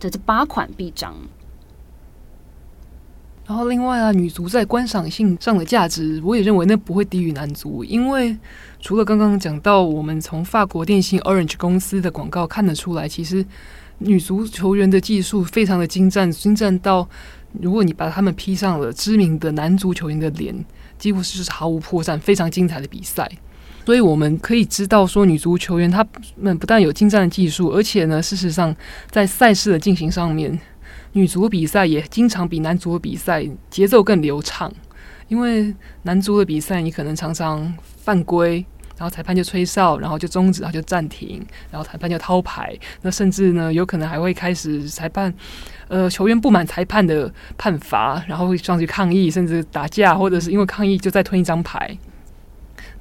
[0.00, 1.14] 的这八款臂章。
[3.46, 8.34] 然后另外啊，女足在观赏性上的价值，我也认为那不会低于男足，因为
[8.80, 13.44] 除了刚刚讲到，我们从法国电信 Orange 公司的广告看得出来，其实。
[13.98, 17.08] 女足球员的技术非常的精湛，精湛到
[17.60, 20.64] 如果你把他们 P 上了知名的男足球员的脸，
[20.98, 23.30] 几乎是毫无破绽，非常精彩的比赛。
[23.86, 28.74] 所以我们可以知道说，女足球员他们不但有精湛的技术，而且呢，事实上
[29.10, 30.58] 在赛事的进行上面，
[31.12, 34.72] 女足比赛也经常比男足的比赛节奏更流畅。
[35.28, 38.64] 因为男足的比赛，你可能常常犯规。
[38.96, 42.72] 然后裁判就吹哨，然后就终止，然后就暂停，然后裁判就掏牌。
[43.02, 45.32] 那甚至呢，有可能还会开始裁判，
[45.88, 51.96] 呃，球员不满裁判的判罚，然后会上去抗议，甚至打架，或者是因为抗议就再吞一张牌。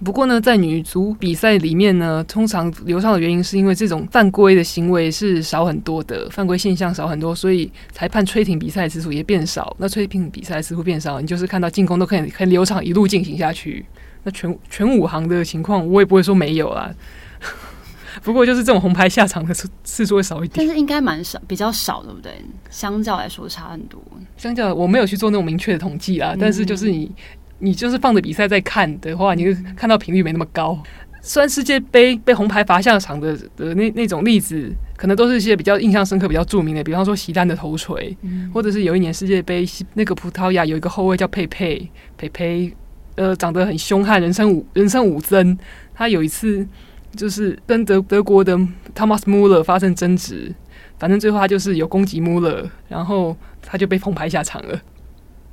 [0.03, 9.73] 不过呢，在女足比赛里面呢，通常流畅的原因是因为这种犯规的行为是少很多的，犯规现象少很多，所以裁判吹停比赛次数也变少。
[9.79, 13.85] 那吹停比赛次数变少，你就是看到进攻都可以很流畅，一路进行下去。
[14.23, 16.93] 那全全武行的情况，我也不会说没有啦。
[18.21, 22.31] 不过就是这种红牌下场的次次数会少一点，但是应该蛮少，比较少，对不对？
[22.69, 23.99] 相较来说差很多。
[24.37, 27.11] 相较我没有去做那种明确的统计啊，嗯、但是就是你
[27.57, 30.77] 你就是放着比赛在看的话，你就看到频率没那么高。
[31.25, 42.75] 虽然世界杯被红牌罚下场的的那那种例子，可能都是一些比较印象深刻、比较著名的，比方说席丹的头锤，嗯、或者是有一年世界杯那个葡萄牙有一个后卫叫佩佩佩佩，
[43.15, 45.57] 呃，长得很凶悍，人称武人称武僧。
[45.93, 46.67] 他有一次
[47.15, 48.57] 就是跟德德国的
[48.95, 50.53] Thomas Muller 发生争执，
[50.97, 54.81] 反正最后他就是有攻击 Muller，然后他就被红牌下场了。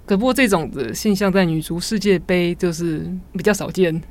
[0.06, 4.02] 可不过这种的现象在女足世界杯就是比较少见。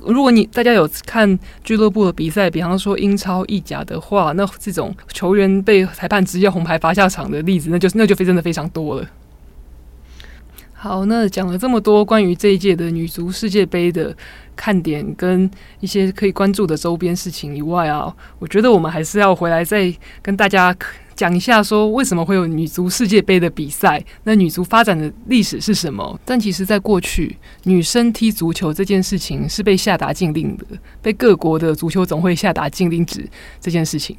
[0.00, 9.06] 如果你大家有看俱乐部的比赛，比方说英超、意甲的话，那这种球员被裁判直接红牌罚下场的例子，那就那就非真的非常多了。
[10.86, 14.16] 好，那讲了这么多关于这一届的女足世界杯的
[14.54, 20.74] 看点跟一些可以关注的周边事情以外啊，我觉得我们还是要回来再跟大家。
[21.16, 24.04] 讲一下，说为什么会有女足世界杯的比赛？
[24.24, 26.20] 那女足发展的历史是什么？
[26.26, 30.66] 但其实，在过去，女生踢足球这件事情是被下达禁令的，
[31.00, 33.26] 被各国的足球总会下达禁令止
[33.58, 34.14] 这件事情。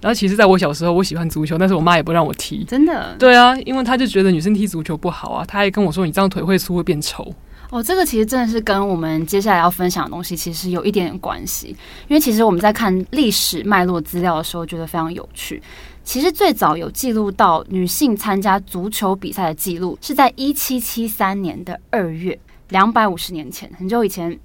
[0.00, 2.64] 然后，其实在我小时候，我喜欢足球，但是我妈也不让我踢。
[2.64, 3.16] 真的？
[3.18, 7.34] 对啊，因为她就觉得女生踢足球不好啊，她还跟我说：“你这样腿会粗，会变丑。”
[7.70, 15.62] 哦，这个其实真的是跟我们接下来要分享的东西其实有一点点关系，因为其实我们在看历史脉络资料的时候，觉得非常有趣。
[16.02, 22.38] 其实最早有记录到女性参加足球比赛的记录，是在一七七三年的二月，
[22.70, 24.38] 两百五十年前，很久以前，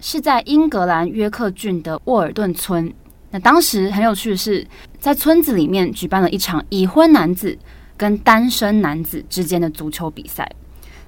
[0.00, 2.92] 是在英格兰约克郡的沃尔顿村。
[3.38, 4.66] 当时很有趣的是，
[4.98, 7.56] 在村子里面举办了一场已婚男子
[7.96, 10.50] 跟单身男子之间的足球比赛。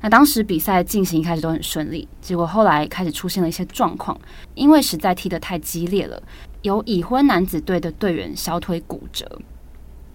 [0.03, 4.19] 那当时比赛进行一开始都很顺利，结果后来开始出现了一些状况，
[4.55, 6.23] 因为实在踢得太激烈了，
[6.63, 9.41] 有已婚男子队的队员小腿骨折。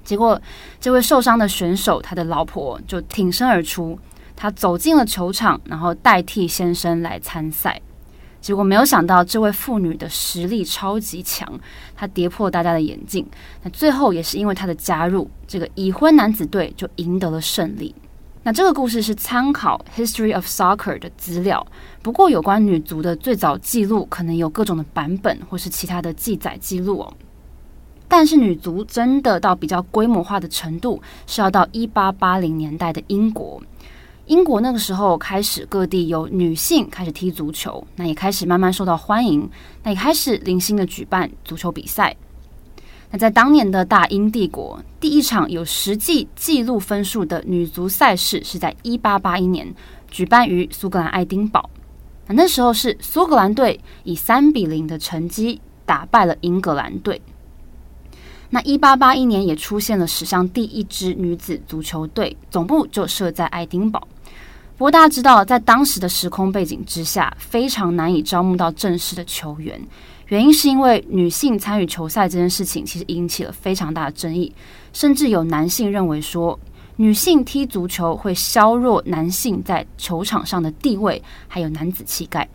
[0.03, 0.41] 结果，
[0.79, 3.99] 这位受伤的选手，他的老婆就挺身而出，
[4.35, 7.79] 他走进了球场，然后代替先生来参赛。
[8.45, 11.51] 结果没有想到，这位妇女的实力超级强，
[11.95, 13.25] 她跌破大家的眼镜。
[13.63, 17.95] 那最后也是因为她的加入，这个已婚男子队就赢得了胜利。
[18.43, 21.65] 那这个故事是参考《History of Soccer》的资料，
[22.03, 27.11] 不过有关女足的最早记录，可能有各种的版本或是其他的记载记录哦。
[28.07, 33.59] 但是女足真的到比较规模化的程度，是要到一八八零年代的英国。
[34.27, 39.47] 英国那个时候开始各地有女性开始踢足球，那也开始慢慢受到欢迎，
[39.83, 42.15] 那也开始零星的举办足球比赛。
[43.11, 49.71] 那在当年的大英帝国，第一场有实际记录分数的女足赛事是在一八八一年
[50.09, 51.69] 举办于苏格兰爱丁堡。
[52.25, 57.21] 那那时候是苏格兰队以三比零的成绩打败了英格兰队。
[58.49, 64.07] 那一八八一年也出现了史上第一支女子足球队，总部就设在爱丁堡。
[64.77, 69.81] 不过大家知道，在当时的时空背景之下，非常难以招募到正式的球员，
[70.27, 74.53] 原因是因为女性参与球赛这件事情其实引起了非常大的争议，
[74.91, 76.59] 甚至有男性认为说，
[76.97, 82.45] 女性踢足球会削弱男性在球场上的地位，还有男子气概。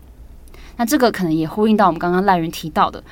[0.77, 3.03] 那这个可能也呼应到我们刚刚赖云提到的。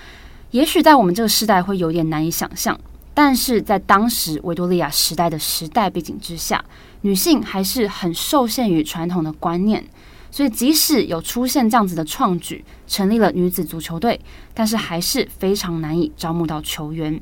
[0.50, 2.78] 也许在我们这个时代会有点难以想象，
[3.14, 6.62] 但是在当时维多利亚时代的时代背景之下，
[7.02, 9.84] 女性还是很受限于传统的观念，
[10.30, 14.20] 所以即使有出现这样子的创举，成立了女子足球队，
[14.52, 17.20] 但是还是非常难以招募到球员。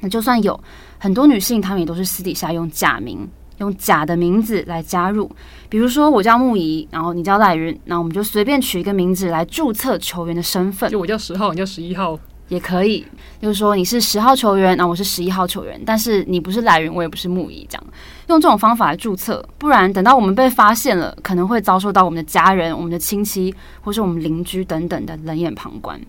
[0.00, 0.58] 那就算有
[0.98, 5.30] 很多女性，她们也都是私底下用假名、用假的名字来加入，
[5.68, 12.18] 比如说我叫木仪，然后你叫赖云，那我们就随便取一个名字来注册球员的身份，就我叫十号，你叫十一号。
[12.48, 13.06] 也可以，
[13.40, 17.86] 就是说你是十号球员，那我是十一号球员，但是你不是来源，我也不是木仪，这样
[18.28, 26.00] 用这种方法来注册，不然等到我们被发现了，可能会遭受到我们的家人、我们的亲戚或是我们邻居等等的冷眼旁观。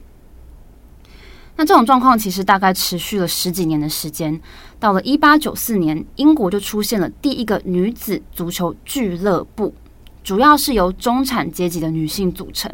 [1.57, 4.39] 那这种状况其实大概持续了十几年的时间，
[4.79, 9.73] 到了一八九四年，英国就出现了第一个女子足球俱乐部，
[10.23, 12.73] 主要是由中产阶级的女性组成。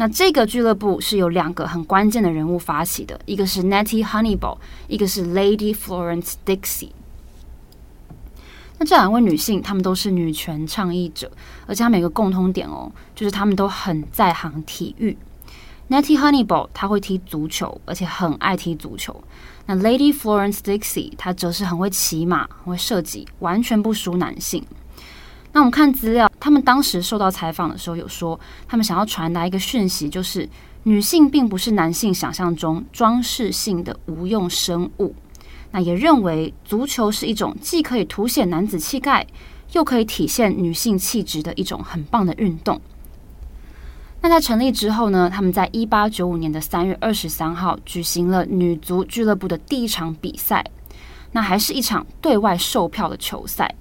[0.00, 4.56] 那这个俱乐部是由两个很关键的人物发起的，一个是 Nettie Honeyball，
[4.88, 6.88] 一个是 Lady Florence Dixie。
[8.78, 11.30] 那这两位女性，她们都是女权倡议者，
[11.66, 15.14] 而且她们有个共通点哦，就是她们都很在行体育。
[15.90, 19.22] Nettie Honeyball 她会踢足球，而且很爱踢足球。
[19.66, 24.64] 那 Lady Florence Dixie 她则是很会骑马，很会射击，完全不输男性。
[25.52, 28.38] 那我们看资料，他们当时受到采访的时候有说，
[28.68, 30.48] 他们想要传达一个讯息，就是
[30.84, 35.14] 女性并不是男性想象中装饰性的无用生物。
[35.72, 39.26] 那也认为足球是一种既可以凸显男子气概，
[39.72, 42.80] 又可以体现女性气质的一种很棒的运动。
[44.20, 50.64] 那在成立之后呢，他们在一八九五年的三月二十三号举行了女足俱乐部的第一场比赛，
[51.32, 53.74] 那还是一场对外售票的球赛。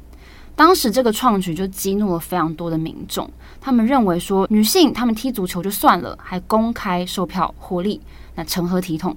[0.59, 3.31] 当时这个创举就激怒了非常多的民众，
[3.61, 8.01] 他们认为说女性她们踢足球就算了，还公开售票获利，
[8.35, 9.15] 那成何体统？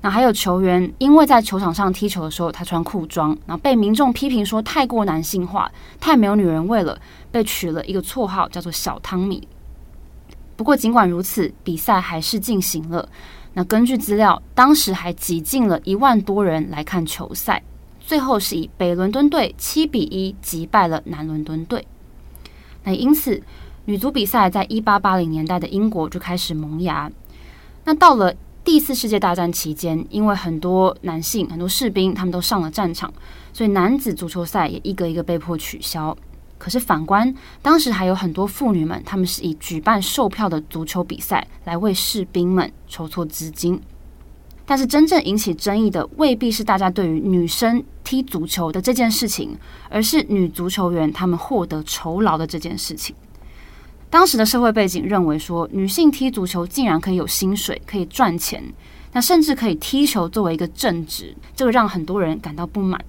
[0.00, 5.70] 那还有球员因为在球场上踢球的时候他穿裤装，然后被民众批评说太过男性化，
[6.00, 9.46] 太没有女人味了，被取了一个绰号叫做小汤米。
[10.56, 13.08] 不过尽管如此，比赛还是进行了。
[13.52, 17.62] 那根据资料，当时还挤进了一万多人来看球赛。
[18.10, 21.86] 最后是以北伦敦队七比一击败了南伦敦队。
[22.82, 23.40] 那因此，
[23.84, 27.08] 女足比赛在一八八零年代的英国就开始萌芽。
[27.84, 28.34] 那到了
[28.64, 33.14] 第四世界大战期间，因为很多男性、很多士兵他们都上了战场，
[33.52, 36.16] 所以男子足球赛也一个一个被迫取消。
[36.58, 37.32] 可是反观
[37.62, 43.80] 当时还有很多妇女们，他们是以举办售票的足球比赛来为士兵们筹措资金。
[44.70, 49.58] 但是真正引起争议的未必是大家对于女生踢足球的这件事情，
[49.88, 53.12] 而是女足球员她们获得酬劳的这件事情。
[54.08, 58.62] 当时的社会背景认为说，女性踢足球竟然可以有薪水，可以赚钱，
[59.10, 63.04] 那甚至可以踢球作为一个正职，这个让很多人感到不满。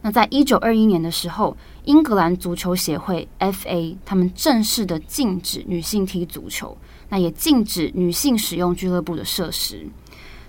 [0.00, 6.74] 那在一九二一年的时候，英格兰足球协会 FA 他们正式的禁止女性踢足球，
[7.10, 9.86] 那也禁止女性使用俱乐部的设施。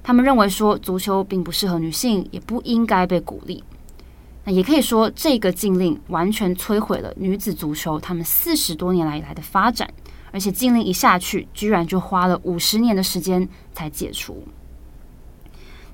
[0.04, 3.64] 他们认为说，足球并不适合女性，也不应该被鼓励。
[4.44, 9.90] 那也可以说，这个禁令完全摧毁了女子足球他们四十多年来以来的发展。
[10.34, 14.42] 而且禁令一下去，居然就花了五十年的时间才解除。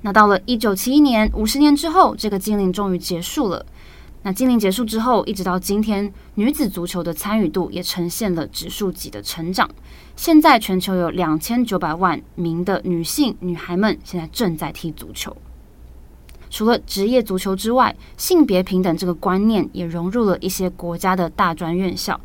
[0.00, 3.66] 那到了一九七一年，五十年之后，这个禁令终于结束了。
[4.28, 9.66] 那禁令结束之后，一直到今天，女子足球的参与度也呈现了指数级的成长。
[10.16, 15.34] 现在全球有两千九百万名的女性女孩们现在正在踢足球。
[16.50, 22.20] 除了职业足球之外，性别平等这个观念也融入了一些国家的大专院校，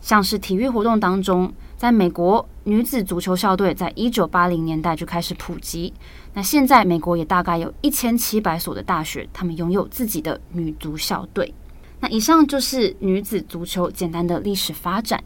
[0.00, 5.92] 像是体育活动当中，在美国，女子足球校队在一九八零年代就开始普及。
[6.38, 11.52] 那现在美国也大概有一千七百所的大学，他们拥有自己的女足校队。
[11.98, 15.20] 那以上就是女子足球简单的历史发展。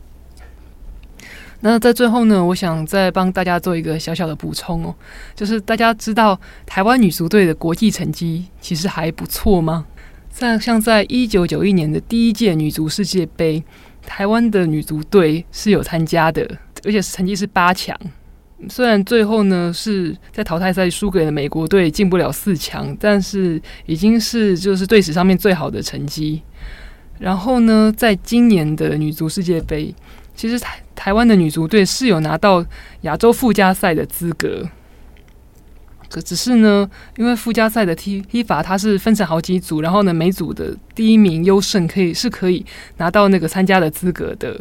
[1.60, 4.94] 那在最后呢，我想再帮大家做一个小小的补充哦，
[5.34, 9.84] 就是大家知道台湾女足队的国际成绩其实还不错吗？
[10.30, 13.62] 像像在一九九一年的第一届女足世界杯，
[14.00, 16.56] 台湾的女足队是有参加的，
[16.86, 17.94] 而且成绩是八强。
[18.68, 26.42] 虽然最后呢是在淘汰赛输给了美国队，进不了四强，但是已经是就是队史上面最好的成绩。
[27.18, 29.94] 然后呢，在今年的女足世界杯。
[30.34, 32.64] 其实台台湾的女足队是有拿到
[33.02, 34.66] 亚洲附加赛的资格，
[36.08, 36.88] 可只是呢，
[37.18, 42.64] 因为附加赛的踢踢法它是分成好几组，然后呢，每组的第一名优胜可以是可以
[42.96, 44.58] 拿到那个参加的资格的。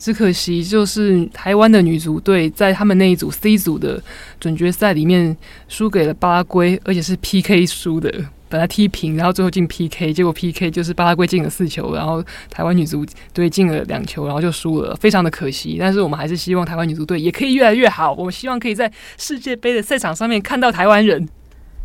[0.00, 4.02] 只可惜就是台湾的女足队在他们那一组 C 组的
[4.40, 5.36] 准决赛里面
[5.68, 8.12] 输给了巴拉圭，而且是 PK 输的。
[8.48, 12.20] 本来踢平，然后最后进 PK，结果 PK 就是巴拉圭进了四球，然后
[12.50, 15.76] 台湾女足队进了两球，然后就输了，非常的可惜。
[15.78, 18.12] 但是我们还是希望台湾女足队也可以越来越好。
[18.14, 21.28] 我们希望可以在世界杯的赛场上面看到台湾人。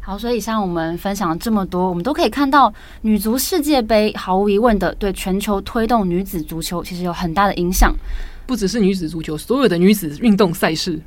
[0.08, 7.91] 好，所以像我们分享了这么多，我们都可以看到女足世界杯毫无疑问的对全球推动女子足球其实有很大的影响。
[8.45, 11.01] 不只是女子足球，所有的女子运动赛事。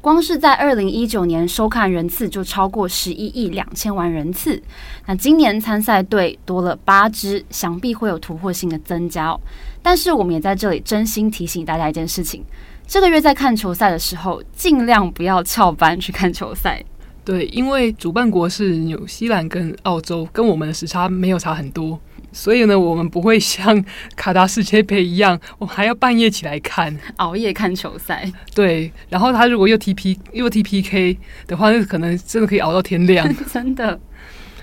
[0.00, 4.60] 光是在二零一九年收看人次就超过十一亿两千万人次，
[5.06, 9.40] 那今年参赛队多了八支，想必会有突破性的增加哦。
[9.80, 12.42] 但是我们也在这里真心提醒大家一件事情：
[12.84, 16.84] 这个月在看球赛的时候，尽量不要翘班去看球赛。
[17.24, 21.98] 对，因为主办国是纽西兰跟澳洲，跟我们的时差没有差很多。
[22.32, 23.82] 所以呢，我们不会像
[24.16, 28.30] 卡达世界杯一样，我们还要半夜起来看，熬夜看球赛。
[28.54, 31.16] 对，然后他如果又踢 P 又踢 PK
[31.46, 33.32] 的话，那可能真的可以熬到天亮。
[33.50, 33.98] 真的。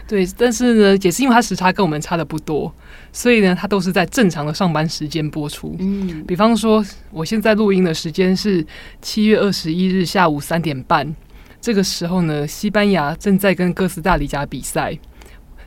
[0.07, 2.71] 对，但是呢，也是因为他时差跟我们差的不多，
[3.13, 5.73] 所以呢，他都是在正常的上班时间播出。
[5.79, 8.65] 嗯，比方说，我现在录音的时间是
[9.01, 11.15] 七月二十一日下午三点半，
[11.61, 14.97] 这个时候呢，西班牙正在跟哥斯达黎加比赛。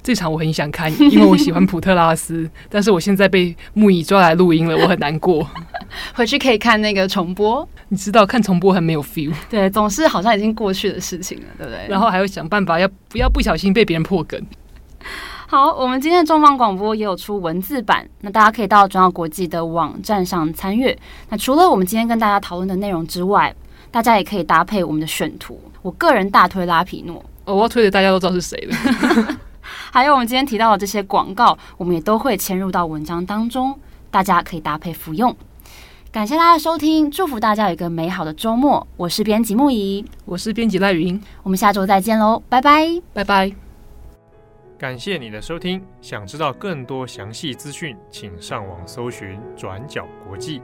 [0.02, 5.48] 这场我很想看，因为我喜欢普特拉斯， 但是我现在被木椅抓来录音了，我很难过。
[6.12, 7.66] 回去可以看那个重播。
[7.88, 11.86] 你知道看重播很没有 feel，对，总是好像已经过去的事情了，对不对？
[11.88, 14.38] 然后还要想办法要不要不小心被别人破梗。
[15.46, 20.94] 好，我们今天的重磅广播也有出文字版，那大家可以到转角国际的网站上参阅。
[21.30, 23.54] 那除了我们今天跟大家讨论的内容之外，
[23.90, 25.58] 大家也可以搭配我们的选图。
[25.84, 29.38] 我个人大推拉皮诺，哦，我要推的大家都知道是谁了。
[29.92, 33.78] 还有我们今天提到的这些广告，我们也都会嵌入到文章当中，
[34.10, 35.36] 大家可以搭配服用。
[36.10, 38.86] 感谢大家的收听，祝福大家有一个美好的周末。
[38.96, 43.52] 我是编辑木仪，我是编辑赖云，我们下周再见喽，拜拜，拜拜。
[44.78, 50.62] 感谢你的收听，想知道更多详细资讯，请上网搜寻转角国际。